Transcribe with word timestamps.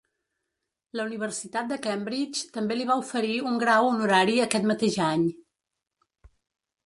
La 0.99 1.03
Universitat 1.09 1.67
de 1.71 1.75
Cambridge 1.83 2.47
també 2.55 2.77
li 2.79 2.87
va 2.91 2.97
oferir 3.03 3.35
un 3.51 3.61
grau 3.65 3.89
honorari 3.89 4.39
aquest 4.47 4.67
mateix 4.71 4.97
any. 5.09 5.27